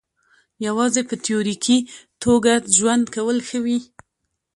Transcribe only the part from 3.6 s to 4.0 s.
وي.